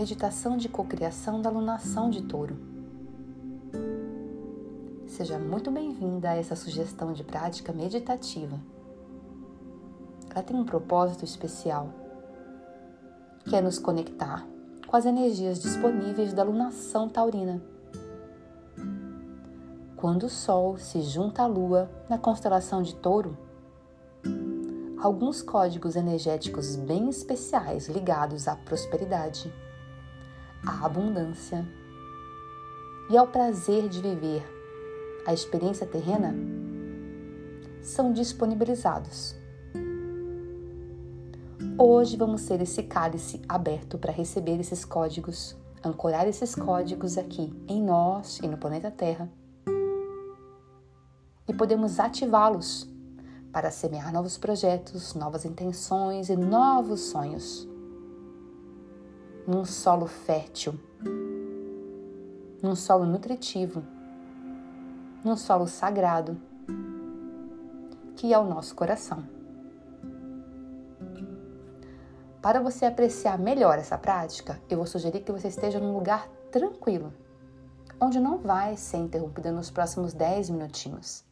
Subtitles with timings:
[0.00, 2.56] meditação de cocriação da lunação de touro.
[5.06, 8.58] Seja muito bem-vinda a essa sugestão de prática meditativa.
[10.30, 11.90] Ela tem um propósito especial,
[13.44, 14.46] que é nos conectar
[14.86, 17.60] com as energias disponíveis da lunação taurina.
[19.98, 23.36] Quando o Sol se junta à Lua na constelação de Touro,
[24.98, 29.52] alguns códigos energéticos bem especiais ligados à prosperidade
[30.66, 31.66] à abundância
[33.08, 34.46] e ao prazer de viver
[35.26, 36.34] a experiência terrena
[37.82, 39.34] são disponibilizados.
[41.78, 47.82] Hoje vamos ser esse cálice aberto para receber esses códigos, ancorar esses códigos aqui em
[47.82, 49.30] nós e no planeta Terra.
[51.48, 52.88] E podemos ativá-los
[53.50, 57.69] para semear novos projetos, novas intenções e novos sonhos
[59.46, 60.78] num solo fértil,
[62.62, 63.82] num solo nutritivo,
[65.24, 66.40] num solo sagrado,
[68.16, 69.24] que é o nosso coração.
[72.42, 77.12] Para você apreciar melhor essa prática, eu vou sugerir que você esteja num lugar tranquilo,
[78.00, 81.24] onde não vai ser interrompida nos próximos 10 minutinhos.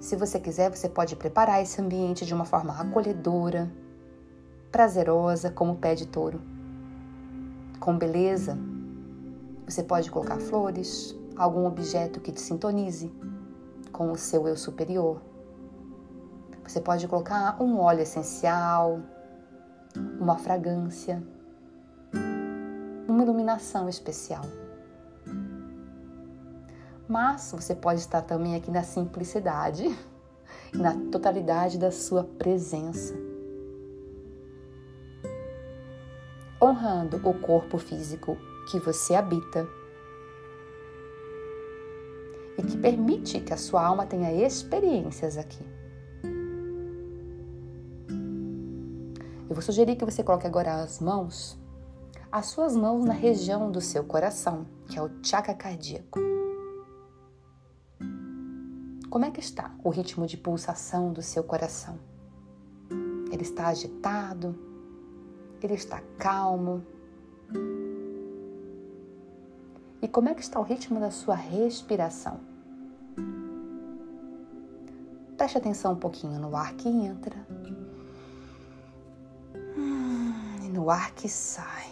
[0.00, 3.68] Se você quiser, você pode preparar esse ambiente de uma forma acolhedora,
[4.76, 6.38] prazerosa como o pé de touro.
[7.80, 8.58] Com beleza,
[9.66, 13.10] você pode colocar flores, algum objeto que te sintonize
[13.90, 15.22] com o seu eu superior.
[16.62, 19.00] Você pode colocar um óleo essencial,
[20.20, 21.22] uma fragrância,
[23.08, 24.44] uma iluminação especial.
[27.08, 29.98] Mas você pode estar também aqui na simplicidade
[30.74, 33.25] na totalidade da sua presença.
[36.66, 38.36] Honrando o corpo físico
[38.70, 39.66] que você habita
[42.58, 45.64] e que permite que a sua alma tenha experiências aqui.
[49.48, 51.58] Eu vou sugerir que você coloque agora as mãos,
[52.32, 56.18] as suas mãos na região do seu coração, que é o chakra cardíaco.
[59.08, 61.98] Como é que está o ritmo de pulsação do seu coração?
[63.32, 64.75] Ele está agitado?
[65.66, 66.86] Ele está calmo.
[70.00, 72.38] E como é que está o ritmo da sua respiração?
[75.36, 77.44] Preste atenção um pouquinho no ar que entra
[80.64, 81.90] e no ar que sai.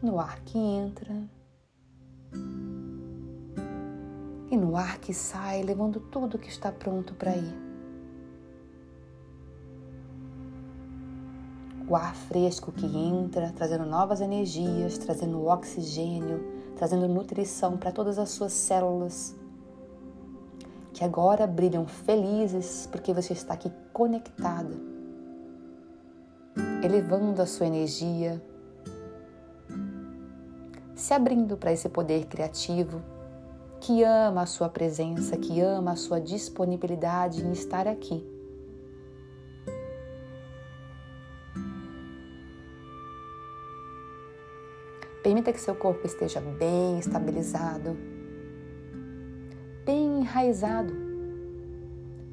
[0.00, 1.28] No ar que entra
[4.48, 7.65] e no ar que sai, levando tudo que está pronto para ir.
[11.88, 16.44] O ar fresco que entra, trazendo novas energias, trazendo oxigênio,
[16.76, 19.34] trazendo nutrição para todas as suas células,
[20.92, 24.74] que agora brilham felizes porque você está aqui conectada,
[26.82, 28.42] elevando a sua energia,
[30.94, 33.00] se abrindo para esse poder criativo
[33.78, 38.35] que ama a sua presença, que ama a sua disponibilidade em estar aqui
[45.46, 47.96] Permita que seu corpo esteja bem estabilizado,
[49.84, 50.92] bem enraizado,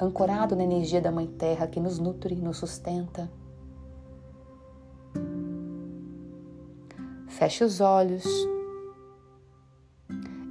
[0.00, 3.30] ancorado na energia da Mãe Terra que nos nutre, nos sustenta.
[7.26, 8.24] Feche os olhos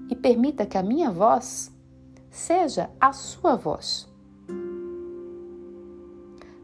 [0.07, 1.75] e permita que a minha voz
[2.29, 4.07] seja a sua voz.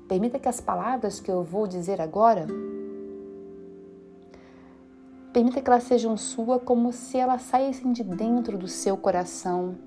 [0.07, 2.45] Permita que as palavras que eu vou dizer agora
[5.37, 9.77] Permita que elas sejam sua como se elas saíssem de dentro do seu coração,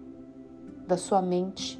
[0.86, 1.76] da sua mente.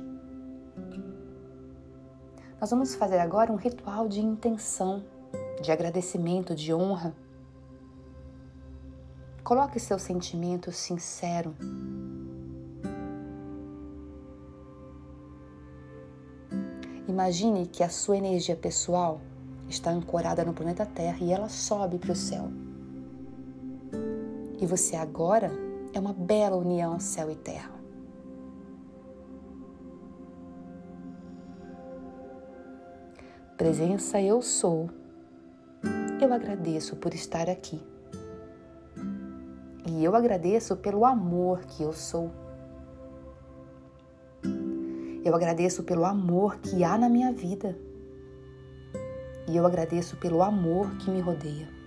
[2.60, 5.04] Nós vamos fazer agora um ritual de intenção,
[5.62, 7.14] de agradecimento, de honra.
[9.44, 11.54] Coloque seu sentimento sincero.
[17.06, 19.20] Imagine que a sua energia pessoal
[19.68, 22.50] está ancorada no planeta Terra e ela sobe para o céu.
[24.60, 25.50] E você agora
[25.94, 27.72] é uma bela união céu e terra.
[33.56, 34.90] Presença eu sou.
[36.20, 37.80] Eu agradeço por estar aqui.
[39.86, 42.30] E eu agradeço pelo amor que eu sou.
[45.24, 47.78] Eu agradeço pelo amor que há na minha vida.
[49.48, 51.79] E eu agradeço pelo amor que me rodeia.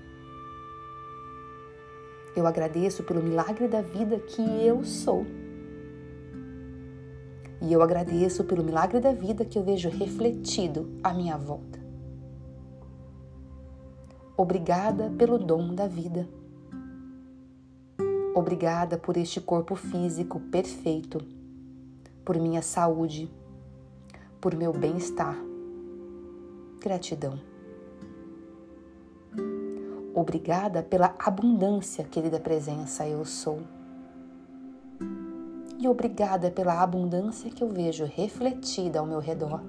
[2.35, 5.25] Eu agradeço pelo milagre da vida que eu sou.
[7.62, 11.80] E eu agradeço pelo milagre da vida que eu vejo refletido à minha volta.
[14.35, 16.27] Obrigada pelo dom da vida.
[18.35, 21.19] Obrigada por este corpo físico perfeito,
[22.25, 23.31] por minha saúde,
[24.41, 25.38] por meu bem-estar.
[26.81, 27.52] Gratidão.
[30.13, 33.62] Obrigada pela abundância, querida presença, eu sou
[35.83, 39.62] e obrigada pela abundância que eu vejo refletida ao meu redor.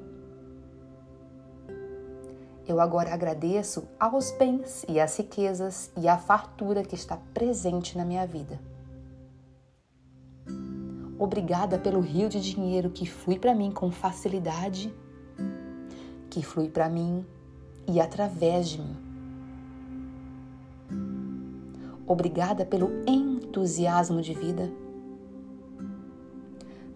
[2.66, 8.04] Eu agora agradeço aos bens e às riquezas e à fartura que está presente na
[8.04, 8.60] minha vida.
[11.18, 14.94] Obrigada pelo rio de dinheiro que flui para mim com facilidade,
[16.30, 17.26] que flui para mim
[17.88, 19.03] e através de mim.
[22.06, 24.84] Obrigada pelo entusiasmo de vida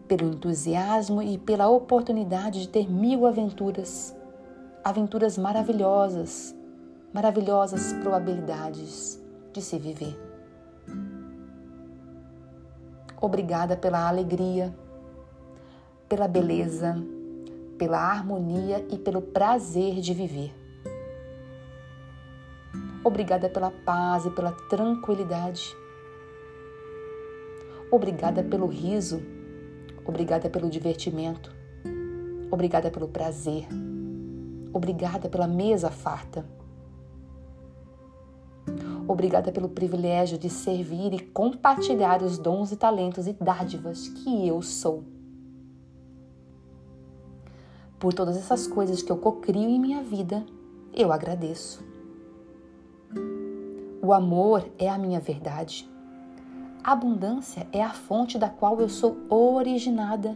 [0.09, 4.17] pelo entusiasmo e pela oportunidade de ter mil aventuras,
[4.83, 6.57] aventuras maravilhosas,
[7.13, 9.23] maravilhosas probabilidades
[9.53, 10.19] de se viver.
[13.21, 14.75] Obrigada pela alegria,
[16.09, 16.97] pela beleza,
[17.77, 20.68] pela harmonia e pelo prazer de viver.
[23.09, 25.77] Obrigada pela paz e pela tranquilidade.
[27.91, 29.23] Obrigada pelo riso
[30.09, 31.55] Obrigada pelo divertimento.
[32.51, 33.69] Obrigada pelo prazer.
[34.73, 36.47] Obrigada pela mesa farta.
[39.07, 44.63] Obrigada pelo privilégio de servir e compartilhar os dons e talentos e dádivas que eu
[44.63, 45.05] sou.
[47.99, 50.43] Por todas essas coisas que eu cocrio em minha vida,
[50.95, 51.85] eu agradeço.
[54.09, 55.87] O amor é a minha verdade.
[56.83, 60.35] A abundância é a fonte da qual eu sou originada.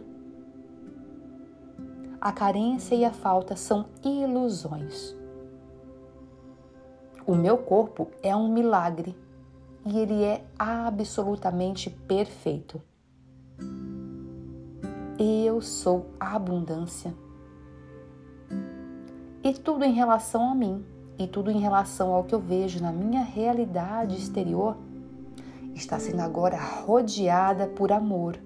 [2.21, 5.17] A carência e a falta são ilusões.
[7.25, 9.17] O meu corpo é um milagre
[9.87, 12.79] e ele é absolutamente perfeito.
[15.17, 17.11] Eu sou a abundância.
[19.43, 20.85] E tudo em relação a mim,
[21.23, 24.75] e tudo em relação ao que eu vejo na minha realidade exterior
[25.73, 28.37] está sendo agora rodeada por amor,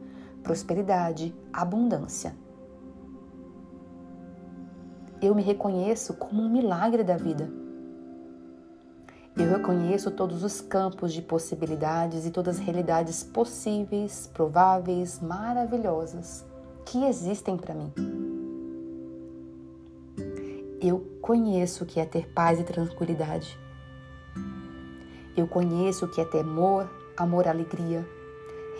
[0.43, 2.35] prosperidade, abundância.
[5.19, 7.49] Eu me reconheço como um milagre da vida.
[9.35, 16.45] Eu reconheço todos os campos de possibilidades e todas as realidades possíveis, prováveis, maravilhosas
[16.85, 17.91] que existem para mim.
[20.79, 23.59] Eu conheço o que é ter paz e tranquilidade.
[25.35, 28.07] Eu conheço o que é temor, amor, alegria,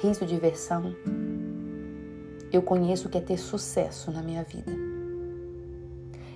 [0.01, 0.95] riso, diversão.
[2.49, 4.71] Eu conheço o que é ter sucesso na minha vida.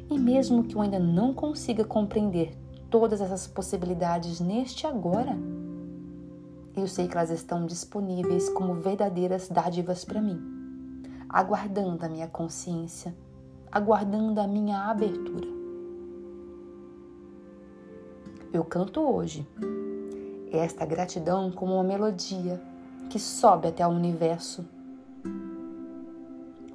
[0.09, 2.57] E mesmo que eu ainda não consiga compreender
[2.89, 5.37] todas essas possibilidades neste agora,
[6.75, 10.41] eu sei que elas estão disponíveis como verdadeiras dádivas para mim,
[11.29, 13.15] aguardando a minha consciência,
[13.71, 15.60] aguardando a minha abertura.
[18.53, 19.47] Eu canto hoje
[20.51, 22.61] esta gratidão como uma melodia
[23.09, 24.65] que sobe até o universo.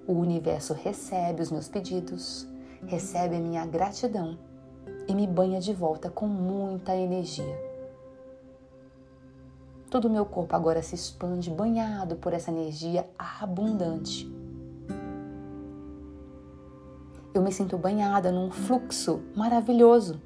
[0.06, 2.48] O universo recebe os meus pedidos,
[2.86, 4.38] recebe a minha gratidão
[5.06, 7.60] e me banha de volta com muita energia.
[9.90, 14.26] Todo o meu corpo agora se expande banhado por essa energia abundante.
[17.34, 20.22] Eu me sinto banhada num fluxo maravilhoso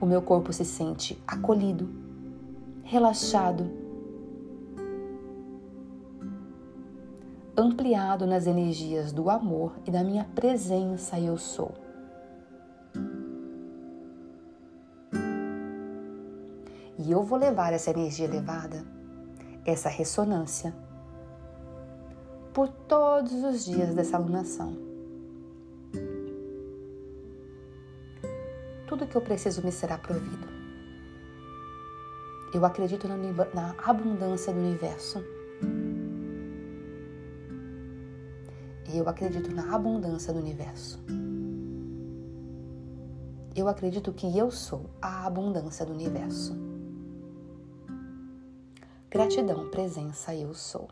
[0.00, 1.88] o meu corpo se sente acolhido,
[2.82, 3.70] relaxado,
[7.56, 11.74] ampliado nas energias do amor e da minha presença eu sou.
[16.98, 18.84] E eu vou levar essa energia elevada,
[19.64, 20.74] essa ressonância,
[22.52, 24.89] por todos os dias dessa alunação.
[28.90, 30.48] Tudo que eu preciso me será provido.
[32.52, 33.06] Eu acredito
[33.54, 35.24] na abundância do universo.
[38.92, 40.98] Eu acredito na abundância do universo.
[43.54, 46.58] Eu acredito que eu sou a abundância do universo.
[49.08, 50.88] Gratidão, presença, eu sou.